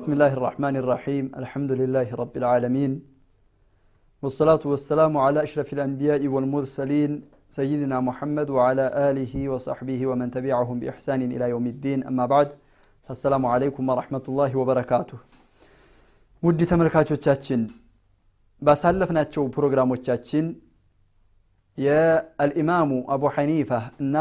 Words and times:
بسم 0.00 0.12
الله 0.12 0.32
الرحمن 0.32 0.74
الرحيم 0.76 1.24
الحمد 1.36 1.72
لله 1.72 2.08
رب 2.14 2.34
العالمين 2.36 2.92
والصلاة 4.22 4.62
والسلام 4.64 5.12
على 5.16 5.38
أشرف 5.42 5.68
الأنبياء 5.72 6.22
والمرسلين 6.26 7.10
سيدنا 7.48 7.96
محمد 8.00 8.48
وعلى 8.50 8.84
آله 9.10 9.34
وصحبه 9.48 10.00
ومن 10.06 10.28
تبعهم 10.30 10.76
بإحسان 10.80 11.20
إلى 11.34 11.44
يوم 11.54 11.66
الدين 11.66 11.98
أما 12.04 12.24
بعد 12.26 12.48
فالسلام 13.06 13.42
عليكم 13.46 13.82
ورحمة 13.90 14.24
الله 14.28 14.50
وبركاته 14.60 15.18
ውድ 16.42 16.60
ተመልካቾቻችን 16.70 17.60
ባሳለፍናቸው 18.62 19.44
ፕሮግራሞቻችን 19.54 20.44
የአልኢማሙ 21.78 22.90
አቡ 23.14 23.24
ሐኒፋ 23.36 23.70
እና 24.02 24.16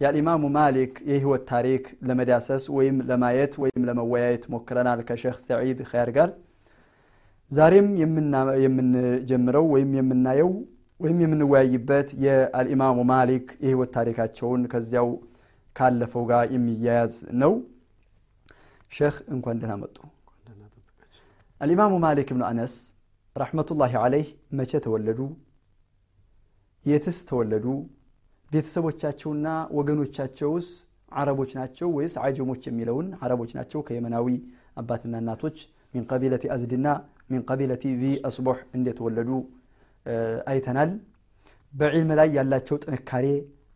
የአልኢማሙ 0.00 0.44
ማሊክ 0.56 0.94
የህይወት 1.10 1.44
ታሪክ 1.50 1.84
ለመዳሰስ 2.08 2.64
ወይም 2.76 2.96
ለማየት 3.10 3.52
ወይም 3.62 3.84
ለመወያየት 3.88 4.44
ሞክረናል 4.54 5.00
ከሼክ 5.08 5.38
ሰዒድ 5.46 5.78
ኸያር 5.90 6.10
ጋር 6.16 6.30
ዛሬም 7.50 7.88
የምንጀምረው 8.64 9.66
ወይም 9.74 9.90
የምናየው 9.98 10.50
ወይም 11.00 11.18
የምንወያይበት 11.22 12.08
የአልኢማሙ 12.24 12.98
ማሊክ 13.10 13.46
የህይወት 13.64 13.90
ታሪካቸውን 13.96 14.62
ከዚያው 14.72 15.08
ካለፈው 15.76 16.22
ጋር 16.30 16.44
የሚያያዝ 16.54 17.14
ነው። 17.42 17.52
ሼክ 18.92 19.16
እንኳን 19.34 19.58
ደህና 19.62 19.74
መጡ። 19.82 19.96
አልኢማሙ 21.60 21.94
ማሊክ 22.04 22.28
ብኑ 22.34 22.44
አነስ 22.48 22.74
ረሕመቱላሂ 23.36 23.92
አለይህ 24.04 24.28
መቼ 24.58 24.72
ተወለዱ? 24.84 25.20
የትስ 26.86 27.18
ተወለዱ 27.28 27.66
ቤተሰቦቻቸውና 28.50 29.46
ወገኖቻቸውስ 29.78 30.68
አረቦች 31.12 31.50
ናቸው 31.58 31.88
ወይስ 31.96 32.14
አጀሞች 32.26 32.62
የሚለውን 32.68 33.08
አረቦች 33.24 33.50
ናቸው 33.58 33.80
ከየመናዊ 33.88 34.28
አባትና 34.80 35.14
እናቶች 35.22 35.58
ሚን 35.94 36.04
ቀቢለቲ 36.10 36.44
አዝድና 36.54 36.88
ሚን 37.30 37.42
ቀቢለቲ 37.48 37.84
ዚ 38.00 38.14
አስቦሕ 38.28 38.58
እንደተወለዱ 38.76 39.30
አይተናል። 40.50 40.90
በዕልም 41.72 42.10
ላይ 42.18 42.28
ያላቸው 42.36 42.76
ጥንካሬ 42.84 43.26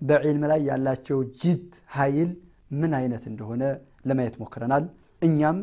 በዕልም 0.01 0.45
ላይ 0.51 0.61
ያላቸው 0.71 1.19
ጅድ 1.41 1.65
ኃይል 1.97 2.31
ምን 2.81 2.93
አይነት 2.99 3.25
እንደሆነ 3.31 3.63
ለማየት 4.09 4.37
ሞክረናል። 4.43 4.85
እኛም 5.23 5.57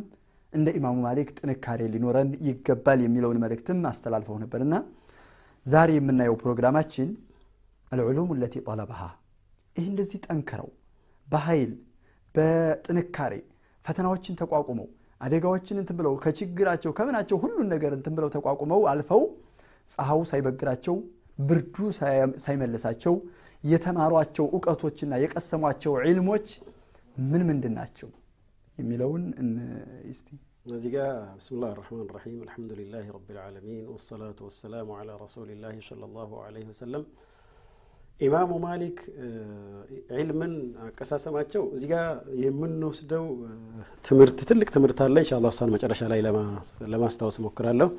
እንደ 0.53 0.67
ኢማሙ 0.77 0.97
ማሊክ 1.05 1.29
ጥንካሬ 1.39 1.81
ሊኖረን 1.93 2.29
ይገባል 2.47 2.99
የሚለውን 3.05 3.39
መልእክትም 3.43 3.79
አስተላልፈው 3.91 4.37
ነበርና 4.43 4.75
ዛሬ 5.65 5.89
የምናየው 5.97 6.35
ፕሮግራማችን 6.43 7.07
አልዑሉም 7.92 8.30
ለቲ 8.40 8.54
ጠለበሃ 8.66 9.00
ይህ 9.76 9.86
እንደዚህ 9.92 10.18
ጠንክረው 10.26 10.68
በኃይል 11.28 11.72
በጥንካሬ 12.34 13.34
ፈተናዎችን 13.84 14.36
ተቋቁመው 14.40 14.88
አደጋዎችን 15.20 15.76
እንትን 15.82 15.96
ብለው 15.98 16.14
ከችግራቸው 16.22 16.92
ከምናቸው 16.98 17.36
ሁሉን 17.42 17.68
ነገር 17.74 17.92
እንትን 17.98 18.14
ብለው 18.16 18.30
ተቋቁመው 18.36 18.80
አልፈው 18.92 19.22
ፀሐዩ 19.88 20.20
ሳይበግራቸው 20.30 20.96
ብርዱ 21.48 21.76
ሳይመልሳቸው 22.44 23.14
የተማሯቸው 23.64 24.46
እውቀቶችና 24.56 25.18
የቀሰሟቸው 25.22 25.92
ዒልሞች 26.04 26.48
ምን 27.16 27.42
ምንድን 27.48 27.74
ናቸው 27.78 28.08
የሚለውን 28.78 29.24
እስቲ 30.12 30.28
እዚህ 30.70 30.90
ጋር 30.94 31.08
ብስምላህ 31.36 31.70
ራሕማን 31.78 32.08
ራሒም 32.16 32.40
አልሐምዱሊላህ 32.44 33.06
ረብ 33.16 33.28
ልዓለሚን 33.36 33.84
ወሰላቱ 33.94 34.38
ወሰላሙ 34.48 34.90
ዓላ 34.98 35.10
ረሱሊላህ 35.24 35.76
ሰለላሁ 35.88 36.30
ዐለይሂ 36.44 36.66
ወሰለም 36.72 37.04
ኢማሙ 38.21 38.51
ማሊክ 38.63 38.99
ዒልምን 40.13 40.53
አቀሳሰማቸው 40.85 41.63
እዚህ 41.75 41.87
ጋር 41.91 42.05
የምንወስደው 42.43 43.25
ትምህርት 44.05 44.39
ትልቅ 44.49 44.67
ትምህርት 44.75 44.99
አለ። 45.05 45.15
እንሻ 45.21 45.39
ላ 45.43 45.49
እሷን 45.53 45.69
መጨረሻ 45.75 46.01
ላይ 46.11 46.19
ለማስታወስ 46.93 47.37
ሞክራለሁ 47.45 47.89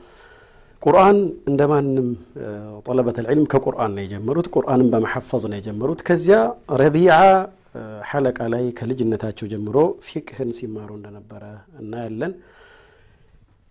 ቁርአን 0.83 1.19
እንደ 1.51 1.63
ማንም 1.71 2.09
ጠለበት 2.87 3.17
ልዕልም 3.25 3.47
ከቁርአን 3.53 3.93
ነው 3.97 4.03
የጀመሩት። 4.05 4.49
ቁርአንን 4.57 4.89
በመሐፈዝ 4.93 5.45
ነው 5.53 5.59
የጀመሩት። 5.61 6.03
ከዚያ 6.09 6.39
ረቢዓ 6.83 7.15
ሐለቃ 8.11 8.39
ላይ 8.53 8.65
ከልጅነታቸው 8.79 9.47
ጀምሮ 9.53 9.77
ፊቅህን 10.07 10.51
ሲማሩ 10.59 10.91
እንደነበረ 10.99 11.43
እናያለን። 11.81 12.33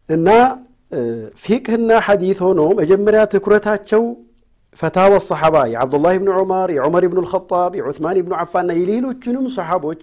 እና 0.09 0.27
ፊቅህና 1.43 1.91
ሐዲት 2.05 2.39
ሆኖ 2.45 2.61
መጀመሪያ 2.79 3.21
ትኩረታቸው 3.33 4.03
ፈታወ 4.79 5.13
ሰሓባ 5.25 5.55
የዓብዱላህ 5.71 6.15
ብን 6.21 6.29
ዑመር 6.35 6.69
የዑመር 6.75 7.03
ብን 7.11 7.19
ልኸጣብ 7.25 7.71
የዑትማን 7.77 8.17
ብኑ 8.25 8.33
ዓፋንና 8.41 8.71
የሌሎችንም 8.79 9.45
ሰሓቦች 9.55 10.01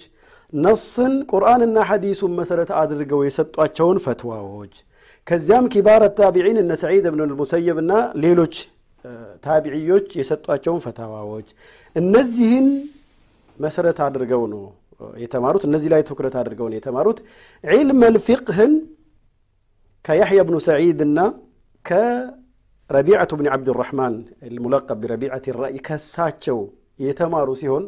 ነስን 0.53 1.13
ቁርአንና 1.31 1.77
ሐዲሱን 1.89 2.33
መሰረት 2.39 2.71
አድርገው 2.81 3.21
የሰጧቸውን 3.27 3.99
ፈትዋዎች። 4.05 4.75
ከዚያም 5.27 5.67
ኪባር 5.75 6.03
ታቢዒን 6.19 6.59
እነ 6.63 6.73
ሰዒድ 6.83 7.07
ብን 7.13 7.23
ልሙሰየብ 7.31 7.79
እና 7.83 7.93
ሌሎች 8.25 8.55
ታቢዕዮች 9.45 10.09
የሰጧቸውን 10.19 10.81
ፈታዋዎች 10.85 11.49
እነዚህን 11.97 12.67
መሰረት 13.59 13.99
አድርገው 14.07 14.43
ነው 14.53 14.63
የተማሩት። 15.17 15.63
እነዚህ 15.69 15.89
ላይ 15.95 16.03
ትኩረት 16.09 16.35
አድርገው 16.41 16.67
ነው 16.71 16.77
የተማሩት። 16.79 17.19
ዒልም 17.65 18.01
ልፊቅህን 18.15 18.73
ከያሕያ 20.05 20.41
ብኑ 20.49 20.57
ሰዒድ 20.67 21.01
እና 21.09 21.19
ከረቢዐቱ 22.91 23.33
ብን 23.39 23.47
ዓብድራሕማን 23.55 24.15
الملقب 24.55 24.99
بربيعة 25.03 25.45
الرأي 25.61 25.79
ከሳቸው 25.87 26.59
የተማሩ 27.05 27.49
ሲሆን 27.61 27.85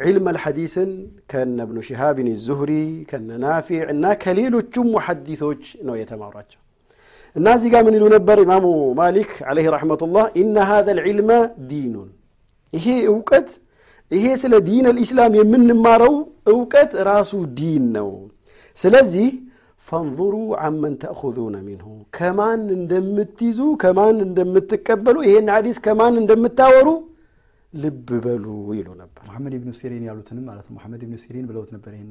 علم 0.00 0.26
الحديث 0.30 0.75
ን 0.75 0.90
ከነ 1.30 1.58
ብኑ 1.68 1.78
ሽሃብን 1.88 2.28
ዙህሪ 2.46 2.72
ከነ 3.10 3.30
ናፊዕ 3.44 3.80
እና 3.92 4.04
ከሌሎቹም 4.22 4.88
ሙሐዲቶች 4.94 5.62
ነው 5.86 5.94
የተማሯቸው። 6.00 6.60
እና 7.36 7.46
እዚህ 7.56 7.70
ጋር 7.74 7.82
ምን 7.86 7.96
ይሉ 7.96 8.04
ነበር? 8.16 8.36
ኢማሙ 8.44 8.66
ማሊክ 9.00 9.30
عليه 9.48 9.66
رحمة 9.76 10.03
الله 10.03 10.24
إن 10.40 10.56
هذا 10.70 10.90
العلم 10.98 11.30
دين። 11.70 12.10
ይሄ 12.72 12.86
እውቀት 13.10 13.48
ይሄ 14.10 14.24
ስለ 14.42 14.54
دين 14.68 14.84
الإسلام 14.90 15.32
የምንማረው 15.40 16.14
እውቀት 16.52 16.92
ራሱ 17.10 17.32
ዲን 17.58 17.84
ነው። 17.96 18.10
ስለዚህ 18.78 19.28
فانظروا 19.82 20.34
عمن 20.66 20.94
تأخذون 21.02 21.56
منه 21.66 21.88
ከማን 22.16 22.62
እንደምትይዙ 22.76 23.60
ከማን 23.82 24.16
እንደምትቀበሉ 24.26 25.16
ይሄን 25.26 25.50
ሐዲስ 25.54 25.78
ከማን 25.86 26.14
እንደምታወሩ 26.22 26.88
ልብ 27.74 28.08
በሉ 28.24 28.44
ይሉ 28.78 28.88
ነበር። 29.00 29.22
ሙሐመድ 29.28 29.54
ብኑ 29.62 29.70
ሲሪን 29.80 30.04
ያሉትንም 30.08 30.44
ማለት 30.50 30.66
ሙሐመድ 30.76 31.02
ብኑ 31.06 31.16
ሲሪን 31.24 31.46
ብለውት 31.50 31.70
ነበር 31.76 31.92
ይሄን 31.96 32.10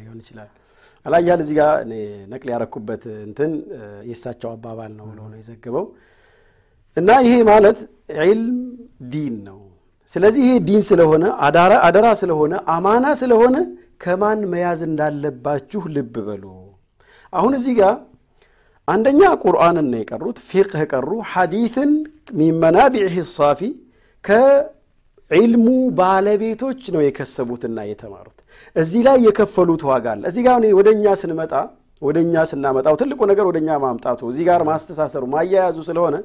ሊሆን 0.00 0.18
ይችላል። 0.22 0.50
አላያል 1.06 1.40
እዚህ 1.44 1.54
ጋር 1.60 1.70
نقل 2.32 2.48
ያረኩበት 2.54 3.04
እንትን 3.26 3.52
የእሳቸው 4.08 4.50
አባባል 4.54 4.92
ነው 4.98 5.06
ብሎ 5.10 5.20
ነው 5.30 5.38
የዘገበው። 5.40 5.86
እና 6.96 7.10
ይሄ 7.26 7.34
ማለት 7.50 7.78
علم 8.20 8.58
ዲን 9.12 9.36
ነው። 9.48 9.60
ስለዚህ 10.14 10.42
ይሄ 10.46 10.54
ዲን 10.68 10.82
ስለሆነ 10.88 11.24
አደራ 11.86 12.08
ስለሆነ 12.22 12.54
አማና 12.74 13.06
ስለሆነ 13.20 13.56
ከማን 14.04 14.40
መያዝ 14.52 14.80
እንዳለባችሁ 14.88 15.82
ልብ 15.96 16.14
በሉ 16.26 16.44
አሁን 17.32 17.52
እዚህ 17.58 17.74
ጋር 17.78 17.94
አንደኛ 18.88 19.22
ቁርአንን 19.42 19.86
ነው 19.92 19.98
የቀሩት። 20.00 20.38
ፊቅህ 20.48 20.82
ቀሩ። 20.92 21.10
ሐዲትን 21.32 21.90
ሚመናቢዕህ 22.38 23.16
ሳፊ 23.32 23.60
ከዒልሙ 24.24 25.66
ባለቤቶች 25.98 26.80
ነው 26.94 27.02
የከሰቡትና 27.04 27.78
የተማሩት። 27.90 28.38
እዚህ 28.76 29.00
ላይ 29.06 29.16
የከፈሉት 29.26 29.82
ዋጋ 29.90 30.06
አለ። 30.14 30.22
እዚህ 30.30 30.42
ጋር 30.46 30.58
ወደ 30.78 30.88
እኛ 30.96 31.14
ስንመጣ 31.22 31.52
ወደ 32.02 32.16
እኛ 32.24 32.34
ስናመጣው 32.50 32.94
ትልቁ 33.00 33.20
ነገር 33.30 33.44
ወደ 33.48 33.58
እኛ 33.62 33.70
ማምጣቱ 33.82 34.20
እዚህ 34.30 34.44
ጋር 34.48 34.60
ማስተሳሰሩ 34.68 35.24
ማያያዙ 35.34 35.76
ስለሆነ 35.88 36.16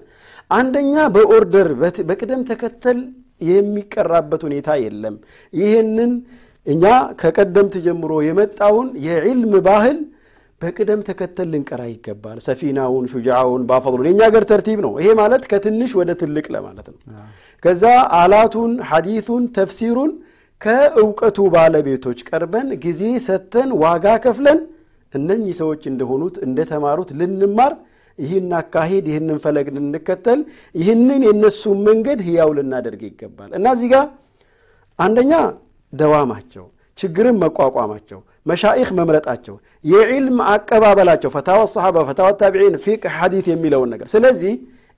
አንደኛ 0.52 0.96
በኦርደር 1.16 1.68
በቅደም 2.10 2.42
ተከተል 2.50 3.00
የሚቀራበት 3.42 4.42
ሁኔታ 4.48 4.70
የለም። 4.84 5.16
ይህንን 5.54 6.12
እኛ 6.68 6.86
ከቀደምት 7.22 7.76
ጀምሮ 7.86 8.14
የመጣውን 8.28 8.88
የዕልም 9.06 9.54
ባህል 9.68 9.98
በቅደም 10.62 11.02
ተከተል 11.08 11.48
ልንቀራ 11.54 11.82
ይገባል። 11.90 12.38
ሰፊናውን 12.46 13.06
ሹጃውን 13.12 13.64
ባፈሉን 13.70 14.08
የእኛ 14.08 14.22
ገር 14.36 14.46
ተርቲብ 14.52 14.80
ነው። 14.86 14.94
ይሄ 15.02 15.10
ማለት 15.20 15.44
ከትንሽ 15.52 15.92
ወደ 16.00 16.12
ትልቅ 16.22 16.46
ለማለት 16.56 16.88
ነው። 16.92 16.98
ከዛ 17.64 17.84
አላቱን 18.20 18.72
ሐዲቱን 18.90 19.44
ተፍሲሩን 19.58 20.12
ከእውቀቱ 20.62 21.38
ባለቤቶች 21.56 22.20
ቀርበን 22.30 22.70
ጊዜ 22.86 23.02
ሰተን 23.28 23.70
ዋጋ 23.84 24.06
ከፍለን 24.24 24.60
እነኚህ 25.14 25.54
ሰዎች 25.62 25.84
እንደሆኑት 25.92 26.36
እንደተማሩት 26.46 27.10
ልንማር 27.20 27.74
ይህን 28.20 28.52
አካሄድ 28.60 29.06
ይህንን 29.10 29.38
ፈለግ 29.44 29.68
ልንከተል 29.76 30.40
ይህንን 30.76 31.22
የእነሱን 31.28 31.78
መንገድ 31.88 32.20
ህያው 32.28 32.50
ልናደርግ 32.58 33.02
ይገባል። 33.08 33.52
እና 33.60 33.68
እዚህ 33.76 33.90
ጋር 33.94 34.06
አንደኛ 35.00 35.34
ደዋማቸው 35.94 36.66
ችግርን 36.98 37.38
መቋቋማቸው 37.44 38.20
መሻኢኽ 38.46 38.90
መምረጣቸው 39.00 39.56
የዕልም 39.86 40.38
አቀባበላቸው 40.52 41.32
ፈታዋ 41.36 41.62
ሰሓባ 41.74 42.06
ፈታዋ 42.10 42.30
ታቢዒን 42.42 42.76
ፊቅህ 42.86 43.16
ሐዲት 43.18 43.48
የሚለውን 43.52 43.90
ነገር 43.94 44.08
ስለዚህ 44.14 44.54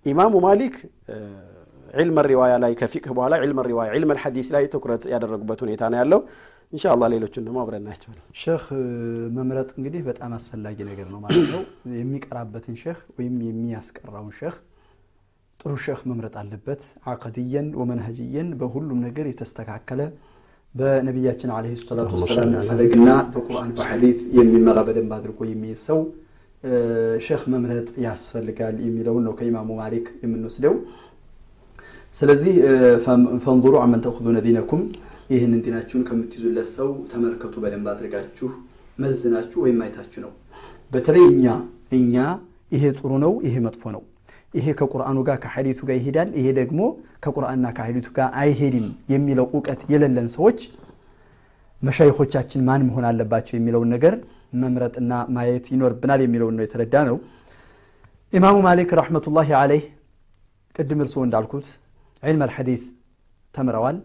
ኢማሙ 0.06 0.34
ማሊክ 0.46 0.75
ዕልም 1.94 2.18
ሪዋያ 2.30 2.54
ላይ 2.63 2.72
ከፊቅህ 2.80 3.12
በኋላ 3.18 3.36
ዕልም 3.44 3.60
ሪዋያ 3.68 3.90
ዕልም 3.98 4.12
አልሐዲስ 4.13 4.48
ላይ 4.56 4.63
ትኩረት 4.74 5.04
ያደረጉበት 5.13 5.60
ሁኔታ 5.66 5.84
ነው 5.92 5.98
ያለው 6.01 6.19
ኢንሻአላህ 6.74 7.07
ሌሎቹን 7.13 7.44
ደግሞ 7.48 7.57
አብረን 7.62 7.81
እናያቸዋለን። 7.81 8.25
ሼህ 8.42 8.66
መምረጥ 9.38 9.69
እንግዲህ 9.78 10.01
በጣም 10.10 10.31
አስፈላጊ 10.38 10.78
ነገር 10.90 11.07
ነው 11.13 11.19
ማለት 11.24 11.48
ነው። 11.54 11.62
የሚቀራበትን 11.96 12.75
ሼህ 12.84 13.00
ወይም 13.18 13.36
የሚያስቀራውን 13.48 14.34
ሼህ 14.40 14.56
ጥሩ 15.60 15.72
ሼህ 15.86 16.01
መምረጥ 16.12 16.36
አለበት። 16.42 16.81
አቀድየን 17.13 17.69
ወመንሀጅየን 17.81 18.50
በሁሉም 18.60 19.00
ነገር 19.07 19.25
የተስተካከለ 19.30 20.01
በነቢያችን 20.75 21.50
ዓለይሂ 21.56 21.74
ሰላቱ 21.81 22.12
ወሰላም 22.18 22.51
ፈለግና 22.68 23.10
በቁርአን 23.33 23.69
በሐዲት 23.77 24.19
የሚመራ 24.38 24.80
በደንብ 24.88 25.12
አድርጎ 25.18 25.39
የሚይዝ 25.50 25.80
ሰው 25.88 26.00
ሼህ 27.25 27.42
መምረጥ 27.54 27.88
ያስፈልጋል 28.06 28.75
የሚለውን 28.86 29.24
ነው 29.27 29.33
ከኢማሙ 29.39 29.69
ማሊክ 29.80 30.07
የምንወስደው። 30.24 30.75
ስለዚህ 32.16 32.54
ፈንظሩ 33.45 33.74
አመን 33.83 34.01
ተእኹዙነ 34.06 34.38
ዲነኩም 34.45 34.81
ይህንን 35.33 35.62
ዲናችሁን 35.66 36.04
ከምትይዙለት 36.07 36.69
ሰው 36.77 36.89
ተመልከቱ 37.12 37.56
በደንብ 37.63 37.88
አድርጋችሁ 37.94 38.50
መዝናችሁ 39.00 39.60
ወይም 39.65 39.81
አይታችሁ 39.86 40.19
ነው። 40.25 40.31
በተለይ 40.92 41.25
እኛ 41.33 41.45
እኛ 41.98 42.15
ይሄ 42.72 42.83
ጥሩ 42.98 43.12
ነው፣ 43.24 43.33
ይሄ 43.45 43.56
መጥፎ 43.65 43.83
ነው፣ 43.95 44.01
ይሄ 44.54 44.68
ከቁርአኑ 44.80 45.18
ጋር 45.28 45.38
ከሐዲቱ 45.44 45.80
ጋር 45.88 45.96
ይሄዳል፣ 46.00 46.30
ይሄ 46.40 46.48
ደግሞ 46.60 46.80
ከቁርአንና 47.24 47.68
ከሐዲቱ 47.78 48.07
ጋር 48.18 48.30
አይሄድም 48.42 48.86
የሚለው 49.13 49.46
እውቀት 49.54 49.81
የሌለን 49.92 50.28
ሰዎች 50.36 50.60
መሻይኾቻችን 51.81 52.62
ማን 52.68 52.81
መሆን 52.88 53.06
አለባቸው 53.10 53.56
የሚለውን 53.57 53.90
ነገር 53.96 54.16
መምረጥና 54.62 55.13
ማየት 55.36 55.66
ይኖርብናል 55.74 56.22
የሚለውን 56.24 56.56
ነው 56.57 56.63
የተረዳ 56.66 56.96
ነው። 57.10 57.18
ኢማሙ 58.34 58.56
ማሊክ 58.66 58.90
ረሕመቱላሂ 59.00 59.50
አለይህ 59.60 59.86
ቅድም 60.75 61.00
እርስዎ 61.04 61.22
እንዳልኩት 61.28 61.68
ዒልም 62.24 62.42
አልሐዲት 62.46 62.84
ተምረዋል። 63.56 63.98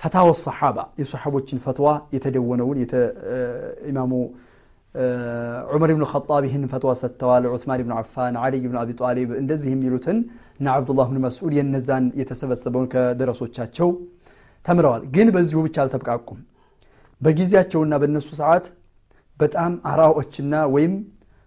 ፈታወ 0.00 0.28
ሰሓባ 0.40 0.78
የሰሓቦችን 1.00 1.58
ፈትዋ 1.64 1.88
የተደወነውን 2.14 2.78
ኢማሙ 3.90 4.12
ዑመር 4.94 5.90
ብኑ 5.90 6.04
ኸጣብ 6.10 6.42
ይህን 6.46 6.64
ፈትዋ 6.72 6.90
ሰጥተዋል። 7.00 7.44
ዑትማን 7.50 7.80
ብኑ 7.82 7.92
ዓፋን፣ 7.98 8.34
ዓሊይ 8.42 8.60
ብኑ 8.64 8.76
አቢ 8.80 8.90
ጣሊብ 9.00 9.30
እንደዚህ 9.40 9.70
የሚሉትን 9.74 10.18
እና 10.60 10.66
ዓብዱላህ 10.74 11.06
ብኑ 11.10 11.18
መስዑድ 11.24 11.52
የነዛን 11.58 12.04
የተሰበሰበውን 12.20 12.88
ከደረሶቻቸው 12.94 13.88
ተምረዋል። 14.66 15.02
ግን 15.14 15.28
በዚሁ 15.34 15.58
ብቻ 15.66 15.76
አልተብቃቁም። 15.84 16.40
በጊዜያቸውና 17.20 17.92
በእነሱ 18.02 18.28
ሰዓት 18.40 18.64
በጣም 19.40 19.72
አራዎችና 19.90 20.54
ወይም 20.74 20.94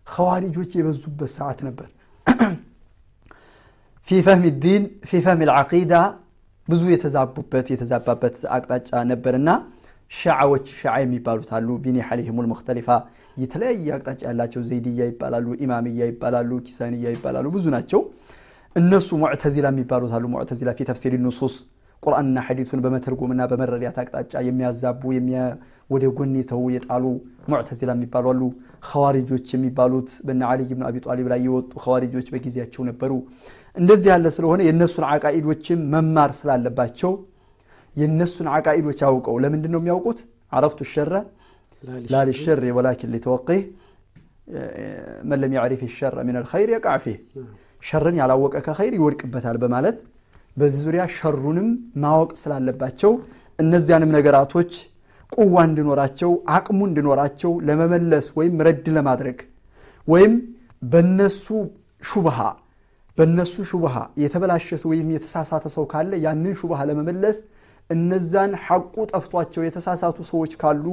ኸዋሪጆች 0.07 0.71
የበዙበት 0.77 1.31
ሰዓት 1.37 1.59
ነበር። 1.67 1.87
ፊ 4.07 4.19
ፈህሚ 4.25 4.45
ዲን 4.63 4.83
ፊ 5.09 5.21
ፈህሚ 5.25 5.41
ልዓቂዳ 5.49 5.93
ብዙ 6.67 6.81
የተዛቡበት 6.93 7.65
የተዛባበት 7.73 8.35
አቅጣጫ 8.55 8.89
ነበርና 9.11 9.49
ሻዓዎች 10.11 10.65
ሻዓ 10.79 10.95
የሚባሉት 11.03 11.49
አሉ። 11.55 11.69
ቢኒ 11.83 11.97
ሐሊህሙል 12.07 12.47
ሙክተሊፋ 12.53 12.89
የተለያየ 13.37 13.87
አቅጣጫ 13.95 14.21
ያላቸው 14.27 14.61
ዘይድያ 14.67 15.05
ይባላሉ፣ 15.09 15.47
ኢማምያ 15.63 16.01
ይባላሉ፣ 16.11 16.51
ኪሳንያ 16.67 17.05
ይባላሉ። 17.15 17.45
ብዙ 17.55 17.65
ናቸው። 17.75 18.01
እነሱ 18.75 19.09
ሙዕተዚላ 19.21 19.67
የሚባሉት 19.73 20.13
አሉ። 20.15 20.25
ሙዕተዚላ 20.33 20.69
ፊ 20.77 20.87
ተፍሲር 20.89 21.13
ኑሱስ 21.25 21.55
ቁርአንና 22.03 22.37
ሐዲሱን 22.47 22.79
በመተርጎምና 22.85 23.41
በመረዳት 23.51 23.97
አቅጣጫ 24.01 24.33
የሚያዛቡ 24.47 25.01
ወደ 25.89 26.03
ጎን 26.17 26.31
የተው 26.37 26.63
የጣሉ 26.73 27.03
ሙዕተዚላ 27.51 27.91
የሚባሉ 27.95 28.25
አሉ። 28.31 28.41
ኸዋሪጆች 28.89 29.47
የሚባሉት 29.55 30.09
በነ 30.27 30.41
ዓሊይ 30.49 30.69
ብን 30.71 30.83
አቢ 30.87 30.95
ጣሊብ 31.05 31.27
ላይ 31.33 31.39
የወጡ 31.45 31.71
ኸዋሪጆች 31.83 32.27
በጊዜያቸው 32.33 32.83
ነበሩ። 32.89 33.11
እንደዚህ 33.77 34.09
ያለ 34.13 34.27
ስለሆነ 34.35 34.61
የእነሱን 34.67 35.05
አቃኢዶችም 35.11 35.79
መማር 35.93 36.31
ስላለባቸው 36.39 37.11
የእነሱን 37.95 38.47
አቃኢዶች 38.55 38.99
አውቀው 39.07 39.35
ለምንድን 39.43 39.71
ነው 39.73 39.81
የሚያውቁት? 39.81 40.19
عرفت 40.51 40.79
الشر 40.93 41.13
لا 42.11 42.21
للشر 42.29 42.59
ولكن 42.77 43.11
لتوقيه 43.15 43.61
من 45.29 45.39
لم 45.43 45.53
يعرف 45.57 45.81
الشر 45.97 46.15
من 46.27 46.35
الخير 46.39 46.69
يقع 46.73 46.97
فيه 47.05 47.17
شر 47.83 48.03
ን 48.03 48.15
ያላወቀ 48.21 48.55
ከ 48.65 48.75
خير 48.75 48.93
ይወድቅበታል 48.97 49.57
በማለት 49.63 49.97
በዚህ 50.57 50.81
ዙሪያ 50.85 51.03
شر 51.15 51.33
ኡንም 51.33 51.69
ማወቅ 52.03 52.29
ስላለባቸው 52.41 53.11
እነዚያንም 53.59 54.11
ነገራቶች 54.17 54.71
ቁዋ 55.31 55.55
እንዲኖራቸው 55.69 56.31
አቅሙ 56.57 56.79
እንዲኖራቸው 56.89 57.51
ለመመለስ 57.67 58.25
ወይም 58.37 58.55
ረድ 58.67 58.85
ለማድረግ 58.97 59.39
ወይም 60.07 60.33
በነሱ 60.83 61.45
ሹብሃ 62.03 62.39
በነሱ 63.17 63.55
ሹብሃ 63.71 63.95
የተበላሸ 64.23 64.77
ሰው 64.81 64.89
ወይም 64.93 65.09
የተሳሳተ 65.15 65.65
ሰው 65.75 65.83
ካለ 65.91 66.11
ያንን 66.25 66.55
ሹብሃ 66.61 66.79
ለመመለስ 66.89 67.37
እነዛን 67.89 68.51
ሐቁ 68.65 68.95
ጠፍቷቸው 69.11 69.61
የተሳሳቱ 69.65 70.17
ሰዎች 70.29 70.53
ካሉ 70.61 70.85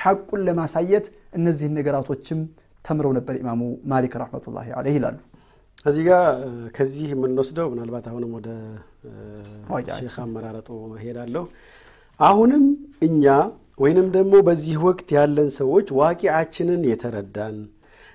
ሐቁን 0.00 0.40
ለማሳየት 0.46 1.06
እነዚህን 1.38 1.76
ነገራቶችም 1.78 2.40
ተምረው 2.84 3.12
ነበር 3.18 3.34
ኢማሙ 3.40 3.60
ማሊክ 3.90 4.14
ረሕመቱላሂ 4.20 4.68
አለይህ 4.78 4.96
ይላሉ። 4.98 5.18
እዚህ 5.86 6.02
ጋር 6.08 6.24
ከዚህ 6.76 7.08
የምንወስደው 7.12 7.68
ምናልባት 7.72 8.06
አሁንም 8.10 8.32
ወደ 8.36 8.48
ሼክ 9.98 10.16
አመራረጡ 10.24 10.68
ሄዳለሁ። 11.04 11.44
አሁንም 12.20 12.64
እኛ 13.02 13.24
ወይንም 13.80 14.08
ደግሞ 14.16 14.34
በዚህ 14.46 14.76
ወቅት 14.86 15.08
ያለን 15.16 15.48
ሰዎች 15.58 15.86
ዋቂዓችንን 16.00 16.82
የተረዳን 16.90 17.56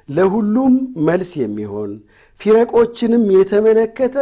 ለሁሉም 0.09 0.73
መልስ 1.07 1.31
የሚሆን 1.41 1.91
ፊረቆችንም 2.41 3.23
የተመለከተ 3.35 4.17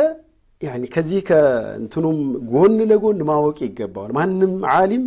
ከዚህ 0.94 1.22
ከእንትኑም 1.28 2.18
ጎን 2.52 2.76
ለጎን 2.90 3.20
ማወቅ 3.30 3.58
ይገባዋል። 3.66 4.12
ማንም 4.18 4.54
ዓሊም 4.74 5.04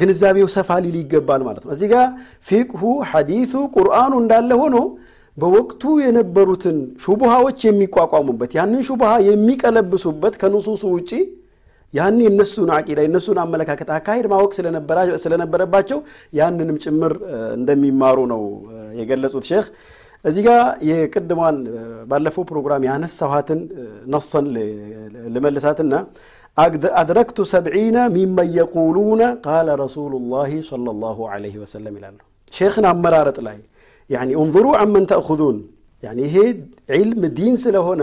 ግንዛቤው 0.00 0.48
ሰፋ 0.54 0.78
ሊል 0.84 0.96
ይገባል 1.00 1.42
ማለት 1.48 1.64
ነው። 1.66 1.72
እዚህ 1.76 1.88
ጋር 1.92 2.06
ፊቅሁ፣ 2.48 2.82
ሐዲሱ፣ 3.10 3.52
ቁርአኑ 3.76 4.12
እንዳለ 4.22 4.50
ሆኖ 4.62 4.76
በወቅቱ 5.36 5.82
የነበሩትን 6.02 6.78
ሹቡሃዎች 7.04 7.60
የሚቋቋሙበት 7.66 8.50
ያንን 8.58 8.82
ሹቡሃ 8.88 9.12
የሚቀለብሱበት 9.28 10.34
ከንሱሱ 10.40 10.82
ውጪ 10.96 11.10
ያን 11.94 12.16
የነሱን 12.24 12.68
አቂዳ 12.74 12.98
የነሱን 13.04 13.38
አመለካከት 13.44 13.88
አካሄድ 13.94 14.26
ማወቅ 14.32 14.50
ስለነበረባቸው 15.24 15.98
ያንንም 16.32 16.76
ጭምር 16.84 17.12
እንደሚማሩ 17.56 18.18
ነው 18.32 18.42
የገለጹት 19.00 19.46
ሼክ። 19.50 19.66
እዚህ 20.24 20.42
ጋር 20.46 20.60
የቅድሟን 20.88 21.56
ባለፈው 22.10 22.44
ፕሮግራም 22.50 22.82
ያነሳኋትን 22.88 23.60
ነሰን 24.14 24.46
ልመልሳትና 25.34 25.94
አድረክቱ 27.00 27.38
ሰብዒነ 27.52 27.98
ሚመን 28.14 28.48
የቁሉነ 28.56 29.22
ቃለ 29.46 29.68
ረሱሉላሂ 29.82 30.52
ሰለላሁ 30.70 31.18
ዐለይሂ 31.32 31.54
ወሰለም 31.62 31.94
ይላሉ። 31.98 32.18
ሼክን 32.52 32.86
አመራረጥ 32.90 33.38
ላይ 33.46 33.58
ያኒ 34.10 34.30
እንظሩ 34.42 34.66
አመን 34.82 35.04
ተእኹዙን 35.10 35.58
ይሄ 36.22 36.36
ዒልም 36.92 37.22
ዲን 37.36 37.54
ስለሆነ 37.64 38.02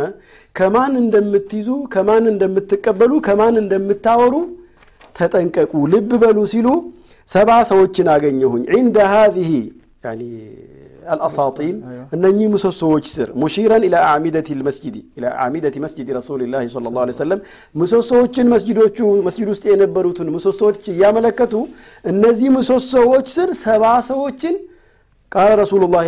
ከማን 0.56 0.94
እንደምትይዙ 1.02 1.70
ከማን 1.94 2.26
እንደምትቀበሉ 2.32 3.14
ከማን 3.28 3.56
እንደምታወሩ 3.64 4.34
ተጠንቀቁ፣ 5.16 5.74
ልብ 5.94 6.12
በሉ 6.24 6.40
ሲሉ 6.52 6.68
ሰባ 7.30 7.50
ሰዎችን 7.72 8.08
አገኘሁኝ 8.14 8.64
ዒንደ 8.74 8.98
ሃዚህ 9.14 9.50
አልአሳጢን 11.08 11.76
እነኚህ 12.16 12.48
ምሰሶዎች 12.54 13.06
ስር 13.14 13.30
ሙሺረን 13.42 13.84
ኢላ 13.88 13.98
አዕሚደቲ 14.10 14.58
ልመስጅዲ 14.60 14.96
ኢላ 15.18 15.26
አዕሚደቲ 15.44 15.76
መስጅዲ 15.86 16.08
ረሱሊላሂ 16.18 16.64
ሰለላሁ 16.76 17.02
ዐለይሂ 17.04 17.18
ወሰለም 17.18 17.42
ምሰሶዎችን 17.76 18.50
መስጅዶቹ 18.54 18.98
መስጅድ 19.28 19.50
ውስጥ 19.54 19.66
የነበሩትን 19.72 20.32
ምሰሶዎች 20.38 20.88
እያመለከቱ 20.94 21.54
እነዚህ 22.06 22.50
ምሰሶዎች 22.58 23.28
ስር 23.36 23.52
ሰባ 23.64 23.84
ሰዎችን 24.10 24.56
ቃለ 25.32 25.50
ረሱሉላህ 25.60 26.04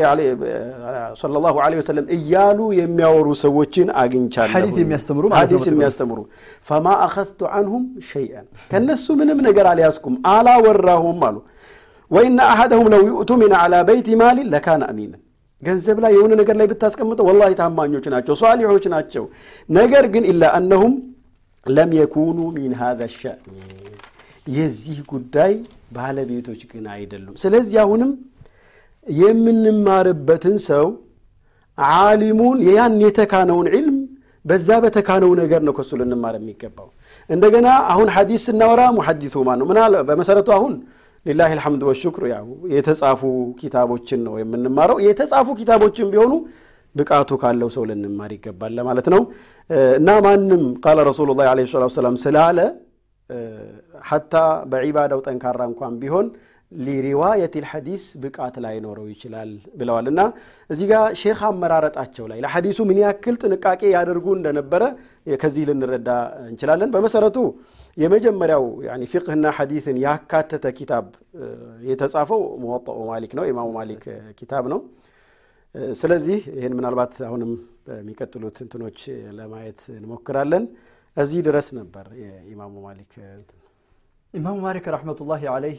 ሰለላሁ 1.22 1.56
ዐለይሂ 1.64 1.80
ወሰለም 1.82 2.06
እያሉ 2.16 2.60
የሚያወሩ 2.78 3.28
ሰዎችን 3.42 3.88
አግኝቻለሁ። 4.02 4.54
ሐዲስ 4.56 4.76
የሚያስተምሩ 4.82 5.26
ሐዲስ 5.34 5.64
የሚያስተምሩ። 5.70 6.20
ፈማ 6.68 6.86
አኸዝቱ 7.06 7.42
ዐንሁም 7.54 7.84
ሸይአን። 8.10 8.46
ከነሱ 8.72 9.06
ምንም 9.22 9.40
ነገር 9.48 9.68
አልያዝኩም 9.72 10.16
አላወራሁም 10.34 11.20
አሉ። 11.30 11.38
ወኢነ 12.12 12.40
አሐደሁም 12.52 12.88
ለው 12.94 13.02
ዩእቱ 13.10 13.32
ሚን 13.42 13.52
ዐላ 13.60 13.76
በይቲ 13.88 14.08
ማሊን 14.22 14.48
ለካነ 14.54 14.84
አሚነን 14.92 15.22
ገንዘብ 15.64 15.98
ላይ 16.04 16.12
የሆነ 16.18 16.34
ነገር 16.42 16.56
ላይ 16.60 16.68
ብታስቀምጠው 16.72 17.26
ወላሂ 17.30 17.52
ታማኞች 17.60 18.06
ናቸው፣ 18.14 18.34
ሷሊሖች 18.42 18.86
ናቸው። 18.94 19.24
ነገር 19.70 20.06
ግን 20.14 20.24
ኢላ 20.32 20.44
አነሁም 20.58 20.94
ለም 21.66 21.92
የኩኑ 21.98 22.40
ሚን 22.56 22.74
ሃዛ 22.82 23.02
ሸእን 23.16 23.40
የዚህ 24.48 25.00
ጉዳይ 25.12 25.54
ባለቤቶች 25.96 26.62
ግን 26.72 26.86
አይደሉም። 26.94 27.36
ስለዚህ 27.44 27.78
አሁንም 27.84 28.12
የምንማርበትን 29.08 30.56
ሰው 30.70 30.88
ዓሊሙን 32.00 32.58
ያን 32.70 32.96
የተካነውን 33.04 33.68
ዒልም 33.74 33.98
በዛ 34.46 34.70
በተካነው 34.84 35.32
ነገር 35.42 35.62
ነው 35.68 35.74
ከሱ 35.78 35.92
ልንማር 36.00 36.36
የሚገባው። 36.40 36.88
እንደገና 37.30 37.68
አሁን 37.94 38.08
ሐዲስ 38.16 38.44
ስናወራ 38.48 38.82
ሙሐዲሱ 38.98 39.36
ማን 39.48 39.60
ነው? 39.62 39.68
በመሰረቱ 40.10 40.50
አሁን 40.58 40.74
ሊላሂ 41.30 41.52
ልሐምድ 41.60 41.82
ወሽክሩ 41.90 42.24
ያው 42.34 42.46
የተጻፉ 42.74 43.22
ኪታቦችን 43.60 44.22
ነው 44.28 44.36
የምንማረው። 44.42 44.98
የተጻፉ 45.08 45.48
ኪታቦችን 45.60 46.10
ቢሆኑ 46.14 46.34
ብቃቱ 46.96 47.32
ካለው 47.42 47.70
ሰው 47.76 47.84
ልንማር 47.90 48.32
ይገባል 48.36 48.72
ለማለት 48.78 49.08
ነው። 49.14 49.22
እና 50.00 50.10
ማንም 50.26 50.64
ቃለ 50.86 51.00
ረሱሉላህ 51.10 51.48
ዓለይሂ 51.52 51.68
ሰላቱ 51.74 51.90
ወሰላም 51.92 52.16
ስላለ 52.24 52.60
ሐታ 54.10 54.34
በዒባዳው 54.72 55.20
ጠንካራ 55.28 55.62
እንኳን 55.72 55.96
ቢሆን 56.02 56.28
ሊሪዋየት 56.72 57.54
ልሐዲስ 57.64 58.04
ብቃት 58.24 58.56
ላይኖረው 58.64 59.06
ይችላል 59.14 59.50
ብለዋል 59.80 60.08
እና 60.12 60.22
እዚህ 60.70 60.88
ጋር 60.92 61.06
ሼክ 61.22 61.40
አመራረጣቸው 61.48 62.26
ላይ 62.32 62.40
ለሐዲሱ 62.46 62.80
ምን 62.90 62.98
ያክል 63.04 63.36
ጥንቃቄ 63.44 63.82
ያደርጉ 63.96 64.28
እንደነበረ 64.38 64.84
ከዚህ 65.44 65.64
ልንረዳ 65.70 66.10
እንችላለን 66.50 66.92
በመሰረቱ 66.96 67.38
የመጀመሪያው 67.98 68.64
ፊቅህና 69.12 69.48
ሐዲስን 69.58 69.98
ያካተተ 70.04 70.66
ኪታብ 70.78 71.06
የተጻፈው 71.90 72.42
ሙወጠኡ 72.64 72.98
ማሊክ 73.10 73.32
ነው 73.38 73.44
የኢማሙ 73.46 73.70
ማሊክ 73.78 74.04
ኪታብ 74.40 74.66
ነው። 74.74 74.80
ስለዚህ 75.96 76.40
ይህን 76.58 76.74
ምናልባት 76.78 77.16
አሁንም 77.28 77.52
በሚቀጥሉት 77.88 78.58
እንትኖች 78.66 79.00
ለማየት 79.38 79.82
እንሞክራለን። 79.98 80.64
እዚህ 81.18 81.40
ድረስ 81.48 81.68
ነበር 81.80 82.06
የኢማሙ 82.22 82.74
ማሊክ 82.86 83.14
ኢማሙ 84.34 84.58
ማሊክ 84.66 84.86
ረሕመቱላሂ 84.96 85.44
አለይህ 85.54 85.78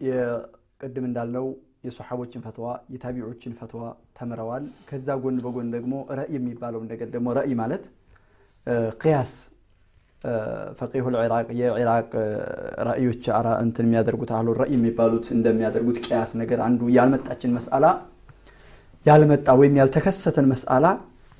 የቅድም 0.00 1.04
እንዳልነው 1.08 1.46
የሶሓቦችን 1.86 2.42
ፈትዋ 2.46 2.66
የታቢዖችን 2.94 3.52
ፈትዋ 3.60 3.84
ተምረዋል። 4.18 4.66
ከዛ 4.88 5.16
ጎን 5.22 5.38
በጎን 5.44 5.70
ደግሞ 5.76 5.94
ረእይ 6.18 6.34
የሚባለውን 6.36 6.86
ነገር 6.92 7.08
ደግሞ 7.14 7.28
ረእይ 7.38 7.54
ማለት 7.62 7.84
ቅያስ 9.02 9.32
ፈቂሁ 10.78 11.04
ልዕራቅ 11.14 11.46
የዒራቅ 11.60 12.10
ራእዮች 12.88 13.24
እንትን 13.62 13.86
የሚያደርጉት 13.86 14.30
አህሉ 14.34 14.48
ረእይ 14.60 14.74
የሚባሉት 14.76 15.26
እንደሚያደርጉት 15.36 15.98
ቅያስ 16.04 16.32
ነገር 16.40 16.60
አንዱ 16.66 16.90
ያልመጣችን 16.96 17.54
መስአላ 17.56 17.86
ያልመጣ 19.06 19.48
ወይም 19.60 19.74
ያልተከሰተን 19.80 20.46
መስአላ 20.52 20.86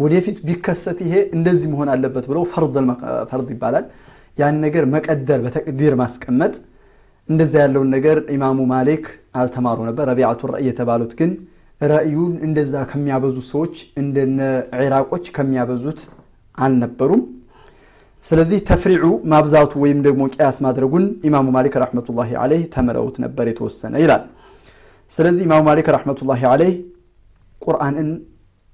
ወደፊት 0.01 0.39
ቢከሰት 0.47 0.99
ይሄ 1.07 1.15
እንደዚህ 1.37 1.69
መሆን 1.73 1.89
አለበት 1.93 2.25
ብለው 2.31 2.45
ፈርድ 3.31 3.51
ይባላል። 3.55 3.85
ያን 4.39 4.57
ነገር 4.65 4.85
መቀደር 4.95 5.41
በተቅዲር 5.45 5.95
ማስቀመጥ 6.01 6.55
እንደዛ 7.29 7.53
ያለውን 7.65 7.91
ነገር 7.97 8.19
ኢማሙ 8.37 8.61
ማሊክ 8.73 9.05
አልተማሩ 9.41 9.79
ነበር። 9.89 10.05
ረቢዓቱ 10.11 10.51
ረእይ 10.53 10.67
የተባሉት 10.71 11.13
ግን 11.21 11.31
ረእዩን 11.81 12.33
እንደዛ 12.47 12.75
ከሚያበዙ 12.91 13.37
ሰዎች 13.53 13.75
እንደነ 14.03 14.41
ዒራቆች 14.81 15.25
ከሚያበዙት 15.37 16.01
አልነበሩም 16.59 17.23
ስለዚህ 18.25 18.59
ተፍሪዑ 18.69 19.05
ማብዛቱ 19.33 19.73
ወይም 19.85 20.01
ደግሞ 20.07 20.23
ቅያስ 20.35 20.57
ማድረጉን 20.65 21.07
ኢማሙ 21.29 21.47
ማሊክ 21.57 21.75
ረሕመቱላሂ 21.83 22.31
አለይህ 22.43 22.65
ተምረውት 22.75 23.17
ነበር 23.25 23.47
የተወሰነ 23.51 23.95
ይላል። 24.03 24.23
ስለዚህ 25.11 25.43
ኢማሙ 25.47 25.63
ማሊክ 25.69 25.89
ረሕመቱላሂ 25.97 26.43
አለይህ 26.53 26.77
ቁርአንን 27.63 28.09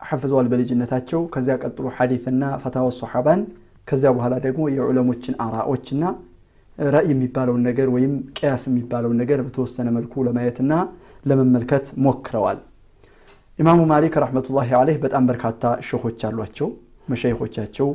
ሐፍዘዋል 0.01 0.47
በልጅነታቸው። 0.53 1.21
ከዚያ 1.35 1.55
ቀጥሎ 1.63 1.87
ሐዲትና 1.97 2.43
ፈታዋ 2.63 2.89
ሶሓባን 2.99 3.41
ከዚያ 3.89 4.11
በኋላ 4.17 4.35
ደግሞ 4.47 4.63
የዑለሞችን 4.75 5.35
አራዎችና 5.45 6.05
ረእይ 6.79 7.09
የሚባለውን 7.13 7.63
ነገር 7.69 7.89
ወይም 7.95 8.13
ቅያስ 8.39 8.63
የሚባለውን 8.69 9.17
ነገር 9.23 9.39
በተወሰነ 9.47 9.89
መልኩ 9.97 10.25
ለማየትና 10.27 10.73
ለመመልከት 11.25 11.87
ሞክረዋል። 12.05 12.59
ኢማሙ 13.59 13.81
ማሊክ 13.93 14.15
ረሕመቱላሂ 14.25 14.69
አለይህ 14.81 14.99
በጣም 15.05 15.25
በርካታ 15.31 15.63
ሸኾች 15.89 16.21
አሏቸው 16.29 16.69
መሸይኾቻቸው 17.09 17.89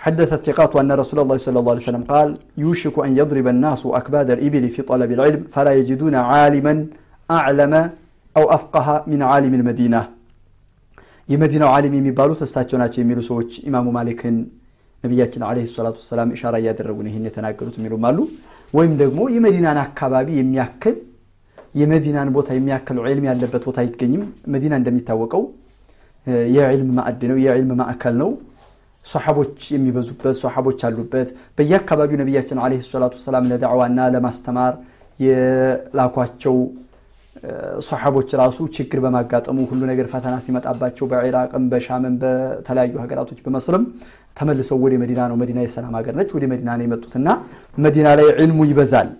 حدث 0.00 0.30
الثقات 0.38 0.72
أن 0.76 0.90
رسول 1.02 1.18
الله 1.22 1.36
صلى 1.46 1.58
الله 1.60 1.72
عليه 1.74 1.86
وسلم 1.86 2.04
قال 2.12 2.28
يوشك 2.64 2.96
أن 3.06 3.10
يضرب 3.20 3.46
الناس 3.54 3.82
أكباد 4.00 4.28
الإبل 4.36 4.64
في 4.74 4.80
طلب 4.90 5.10
العلم 5.16 5.40
فلا 5.54 5.72
يجدون 5.78 6.14
عالما 6.30 6.74
أعلم 7.28 7.72
أو 8.36 8.44
أفقه 8.56 8.86
من 9.12 9.20
عالم 9.30 9.52
المدينة 9.60 10.00
የመዲናው 11.28 11.68
ዓሊም 11.74 11.92
የሚባሉት 11.96 12.40
እሳቸው 12.46 12.76
ናቸው 12.82 13.00
የሚሉ 13.02 13.18
ሰዎች 13.28 13.50
ኢማሙ 13.68 13.86
ማሊክን 13.96 14.36
ነቢያችን 15.04 15.42
አለ 15.48 15.58
ሰላቱ 15.76 15.96
ወሰላም 16.02 16.32
ኢሻራ 16.36 16.54
እያደረጉ 16.62 16.96
ነው 17.04 17.10
ይህን 17.10 17.24
የተናገሩት 17.28 17.76
የሚሉም 17.78 18.04
አሉ 18.08 18.18
ወይም 18.78 18.92
ደግሞ 19.02 19.20
የመዲናን 19.34 19.78
አካባቢ 19.84 20.28
የሚያክል 20.40 20.96
የመዲናን 21.80 22.28
ቦታ 22.36 22.48
የሚያክል 22.58 22.96
ዕልም 23.10 23.24
ያለበት 23.30 23.62
ቦታ 23.68 23.78
አይገኝም 23.84 24.22
መዲና 24.54 24.74
እንደሚታወቀው 24.80 25.44
የዕልም 26.56 26.90
ማዕድ 26.98 27.22
ነው 27.32 27.38
የዕልም 27.44 27.70
ማዕከል 27.82 28.16
ነው 28.22 28.30
ሶሓቦች 29.06 29.58
የሚበዙበት 29.74 30.36
ሶሓቦች 30.42 30.80
አሉበት 30.88 31.28
በየአካባቢው 31.58 32.18
ነቢያችን 32.22 32.58
አለ 32.64 32.72
ሰላቱ 32.94 33.14
ወሰላም 33.20 33.46
ለዳዕዋና 33.50 34.08
ለማስተማር 34.14 34.74
የላኳቸው 35.26 36.56
ሶሓቦች 37.88 38.30
ራሱ 38.40 38.58
ችግር 38.76 38.98
በማጋጠሙ 39.04 39.58
ሁሉ 39.70 39.80
ነገር 39.90 40.06
ፈተና 40.12 40.34
ሲመጣባቸው 40.46 41.04
በኢራቅም 41.10 41.64
በሻምም 41.72 42.14
በተለያዩ 42.22 42.94
ሀገራቶች 43.04 43.38
በመስርም 43.44 43.84
ተመልሰው 44.38 44.78
ወደ 44.84 44.94
መዲና 45.02 45.20
ነው 45.30 45.36
መዲና 45.42 45.58
የሰላም 45.66 45.94
ሀገር 46.00 46.14
ነች 46.20 46.30
ወደ 46.36 46.44
መዲና 46.52 46.70
ነው 46.78 46.84
የመጡትና 46.86 47.28
መዲና 47.86 48.08
ላይ 48.20 48.28
ዕልሙ 48.44 48.60
ይበዛል 48.72 49.10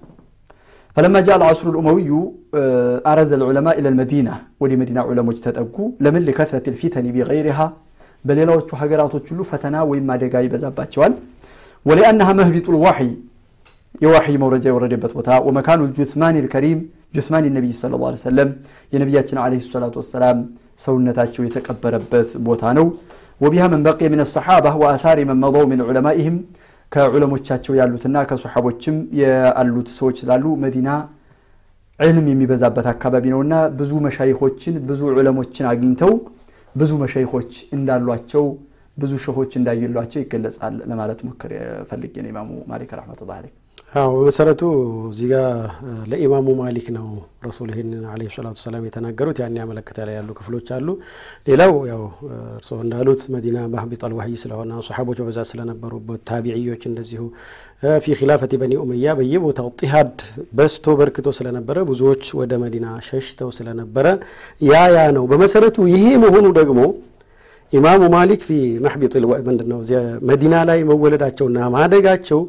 فلما 0.97 1.21
جاء 1.27 1.37
العصر 1.41 1.67
الأموي 1.73 2.11
أرز 3.13 3.31
العلماء 3.39 3.75
إلى 3.81 3.89
المدينة 3.93 4.35
ودي 4.61 4.77
مدينة 4.83 5.01
علماء 5.09 5.35
تتقو 5.47 5.85
لمن 6.05 6.23
لكثرة 6.29 6.67
الفتن 6.73 7.05
بغيرها 7.15 7.67
በሌላዎቹ 8.26 8.70
ሀገራቶች 8.82 9.26
ሁሉ 9.32 9.42
ፈተና 9.50 9.76
ወይም 9.90 10.08
አደጋ 10.14 10.44
ይበዛባቸዋል። 10.46 11.14
ወሊአናሃ 11.86 12.30
መህቢጡል 12.40 12.76
ዋሕይ 12.84 13.10
የዋሕይ 14.02 14.36
መውረጃ 14.44 14.66
የወረደበት 14.70 15.12
ቦታ 15.18 15.30
ወመካኑ 15.48 15.82
ጁስማን 15.98 16.38
ልከሪም 16.46 16.80
ጁስማን 17.16 17.46
ነቢይ 17.58 17.74
ስለ 17.80 17.94
ላ 18.04 18.16
ሰለም 18.24 18.50
የነቢያችን 18.94 19.38
ለ 19.46 19.60
ሰላት 19.68 19.96
ወሰላም 20.02 20.40
ሰውነታቸው 20.86 21.42
የተቀበረበት 21.48 22.30
ቦታ 22.48 22.74
ነው። 22.78 22.88
ወቢሃ 23.42 23.64
መን 23.72 23.82
በቂየ 23.86 24.08
ምን 24.14 24.22
ሰሓባ 24.34 24.66
ወአታሪ 24.82 25.20
መን 25.30 25.40
መضው 25.44 25.64
ምን 25.72 25.80
ዑለማኢህም 25.88 26.36
ከዑለሞቻቸው 26.92 27.74
ያሉትና 27.80 28.18
ከሶሓቦችም 28.30 28.98
ያሉት 29.22 29.88
ሰዎች 29.98 30.18
ስላሉ 30.22 30.46
መዲና 30.64 30.90
ዕልም 32.00 32.26
የሚበዛበት 32.32 32.88
አካባቢ 32.94 33.26
ነውና 33.34 33.56
ብዙ 33.80 33.92
መሻይኾችን 34.06 34.76
ብዙ 34.88 35.02
ዑለሞችን 35.14 35.66
አግኝተው 35.72 36.14
ብዙ 36.76 36.92
መሻይኾች 37.04 37.52
እንዳሏቸው 37.78 38.46
ብዙ 38.98 39.14
ሸኾች 39.24 39.52
እንዳየሏቸው 39.60 40.20
ይገለጻል 40.24 40.76
ለማለት 40.92 41.20
ሞክር 41.28 41.52
ፈልጌ 41.90 42.14
ነው 42.24 42.30
ኢማሙ 42.34 42.50
ማሊክ 42.72 42.92
ረሕመቱላ 43.00 43.32
አለይህ 43.38 43.54
አዎ 43.94 44.08
በመሰረቱ 44.16 44.62
እዚህ 45.10 45.28
ጋር 45.32 45.46
ለኢማሙ 46.12 46.48
ማሊክ 46.60 46.88
ነው 46.96 47.06
ረሱል 47.46 47.70
ይህን 47.72 47.92
አለ 48.12 48.22
ሰላቱ 48.36 48.58
ሰላም 48.64 48.84
የተናገሩት። 48.88 49.38
ያን 49.42 49.54
ላይ 50.00 50.16
ያሉ 50.18 50.30
ክፍሎች 50.40 50.68
አሉ። 50.78 50.88
ሌላው 51.48 51.72
ያው 51.92 52.02
እርስዎ 52.56 52.78
እንዳሉት 52.86 53.22
መዲና 53.36 53.60
ማህቢጣል 53.76 54.16
ዋህይ 54.18 54.36
ስለሆነ 54.44 54.82
ሰሓቦች 54.88 55.20
በብዛት 55.22 55.50
ስለነበሩበት 55.52 56.22
ታቢዕዮች 56.32 56.84
እንደዚሁ 56.92 57.22
ፊ 58.04 58.18
ኪላፈቲ 58.20 58.54
በኒ 58.62 58.74
ኡመያ 58.84 59.16
በየቦታው 59.20 59.70
ጢሃድ 59.80 60.18
በስቶ 60.58 60.98
በርክቶ 61.00 61.30
ስለነበረ 61.40 61.78
ብዙዎች 61.90 62.26
ወደ 62.42 62.54
መዲና 62.64 62.90
ሸሽተው 63.08 63.52
ስለነበረ 63.58 64.06
ያ 64.66 64.84
ያ 64.96 65.08
ነው። 65.18 65.26
በመሰረቱ 65.32 65.88
ይሄ 65.94 66.06
መሆኑ 66.26 66.46
ደግሞ 66.62 66.80
ኢማሙ 67.74 68.04
ማሊክ 68.14 68.42
ፊ 68.44 68.54
ማሕቢጥ 68.84 69.14
ምንድን 69.48 69.68
ነው 69.72 69.80
መዲና 70.30 70.56
ላይ 70.70 70.80
መወለዳቸውና 70.90 71.60
ማደጋቸው 71.76 72.42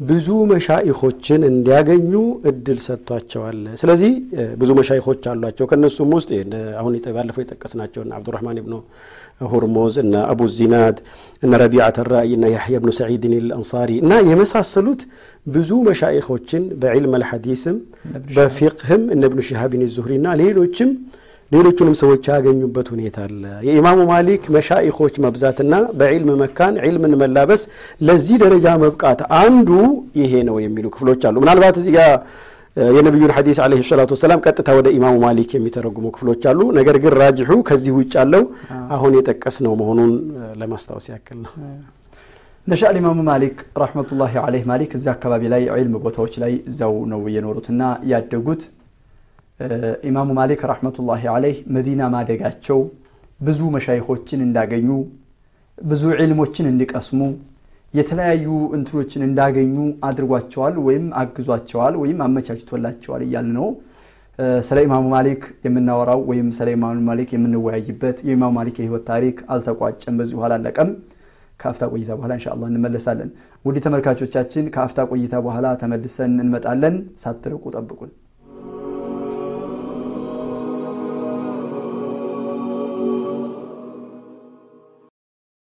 ብዙ 0.00 0.28
መሻይኾችን 0.50 1.40
እንዲያገኙ 1.48 2.10
እድል 2.50 2.78
ሰጥቷቸዋል። 2.86 3.60
ስለዚህ 3.80 4.10
ብዙ 4.60 4.70
መሻይኾች 4.78 5.22
አሏቸው። 5.30 5.66
ከእነሱም 5.70 6.10
ውስጥ 6.16 6.30
አሁን 6.80 6.94
ባለፈው 7.16 7.42
የጠቀስናቸው 7.44 8.00
እነ 8.04 8.12
አብዱራህማን 8.18 8.58
ብኑ 8.66 8.74
ሁርሞዝ 9.52 9.94
እነ 10.02 10.14
አቡ 10.32 10.42
ዚናድ 10.56 10.98
እነ 11.42 11.52
ረቢዓት 11.62 11.96
ራእይ 12.12 12.30
እነ 12.36 12.44
ያሕያ 12.54 12.76
ብኑ 12.82 12.90
ሰዒድን 12.98 13.34
ልአንሳሪ 13.46 13.90
እና 14.02 14.12
የመሳሰሉት 14.30 15.00
ብዙ 15.46 15.70
መሻይኾችን 15.88 16.62
በዕልም 16.82 17.14
አልሐዲስም 17.18 17.76
በፊቅህም 18.36 19.04
እነ 19.16 19.24
ብኑ 19.32 19.42
ሽሃቢን 19.48 19.84
ዙህሪ 19.96 20.12
እና 20.20 20.28
ሌሎችም 20.42 20.90
ሌሎቹንም 21.52 21.94
ሰዎች 22.00 22.24
ያገኙበት 22.30 22.86
ሁኔታ 22.92 23.16
አለ። 23.26 23.42
የኢማሙ 23.66 23.98
ማሊክ 24.08 24.44
መሻኢኾች 24.56 25.14
መብዛትና 25.24 25.74
በዕልም 25.98 26.30
መካን 26.40 26.74
ዕልምን 26.86 27.12
መላበስ 27.20 27.62
ለዚህ 28.06 28.36
ደረጃ 28.44 28.66
መብቃት 28.82 29.20
አንዱ 29.40 29.70
ይሄ 30.20 30.32
ነው 30.48 30.56
የሚሉ 30.64 30.86
ክፍሎች 30.94 31.22
አሉ። 31.28 31.36
ምናልባት 31.44 31.76
እዚህ 31.80 31.92
ጋር 31.98 32.10
የነቢዩን 32.96 33.32
ሐዲስ 33.36 33.58
አለ 33.64 33.74
ሰላቱ 33.88 34.10
ወሰላም 34.16 34.40
ቀጥታ 34.46 34.70
ወደ 34.78 34.88
ኢማሙ 34.96 35.14
ማሊክ 35.22 35.50
የሚተረጉሙ 35.56 36.06
ክፍሎች 36.16 36.42
አሉ። 36.50 36.60
ነገር 36.78 36.96
ግን 37.02 37.12
ራጅሑ 37.20 37.50
ከዚህ 37.68 37.92
ውጭ 37.98 38.12
ያለው 38.20 38.42
አሁን 38.96 39.12
የጠቀስ 39.18 39.58
ነው 39.66 39.74
መሆኑን 39.80 40.10
ለማስታወስ 40.60 41.06
ያክል 41.12 41.38
ነው። 41.44 41.52
ነሻ 42.66 42.82
ኢማሙ 42.98 43.18
ማሊክ 43.28 43.56
ረሕመቱላሂ 43.82 44.32
አለይህ 44.44 44.64
ማሊክ 44.70 44.92
እዚያ 44.98 45.12
አካባቢ 45.16 45.42
ላይ 45.52 45.62
ዕልም 45.74 45.94
ቦታዎች 46.06 46.34
ላይ 46.42 46.52
እዚያው 46.70 46.94
ነው 47.12 47.20
የኖሩትና 47.34 47.82
ያደጉት 48.12 48.62
ኢማሙ 50.08 50.30
ማሊክ 50.38 50.62
ረሕመቱላሂ 50.70 51.22
አለይህ 51.34 51.58
መዲና 51.74 52.02
ማደጋቸው 52.14 52.80
ብዙ 53.40 53.60
መሻይኾችን 53.74 54.40
እንዳገኙ 54.46 54.88
ብዙ 55.78 56.02
ዕልሞችን 56.16 56.66
እንዲቀስሙ 56.70 57.20
የተለያዩ 57.94 58.46
እንትኖችን 58.76 59.22
እንዳገኙ 59.26 59.74
አድርጓቸዋል 60.08 60.74
ወይም 60.86 61.04
አግዟቸዋል 61.20 61.94
ወይም 62.02 62.18
አመቻችቶላቸዋል 62.26 63.22
እያል 63.26 63.48
ነው። 63.56 63.66
ስለ 64.66 64.78
ኢማሙ 64.86 65.04
ማሊክ 65.14 65.42
የምናወራው 65.66 66.20
ወይም 66.30 66.48
ስለ 66.56 66.68
ኢማሙ 66.76 66.98
ማሊክ 67.08 67.30
የምንወያይበት 67.36 68.18
የኢማሙ 68.26 68.52
ማሊክ 68.58 68.76
የህይወት 68.80 69.04
ታሪክ 69.12 69.38
አልተቋጨም። 69.54 70.18
በዚሁ 70.20 70.44
አላለቀም። 70.48 70.90
ከአፍታ 71.60 71.82
ቆይታ 71.92 72.10
በኋላ 72.18 72.32
እንሻ 72.36 72.46
አላህ 72.54 72.68
እንመለሳለን። 72.72 73.30
ውድ 73.64 73.78
ተመልካቾቻችን 73.86 74.64
ከአፍታ 74.74 75.08
ቆይታ 75.12 75.34
በኋላ 75.46 75.66
ተመልሰን 75.82 76.34
እንመጣለን። 76.36 76.94
ሳትርቁ 77.22 77.64
ጠብቁን 77.76 78.10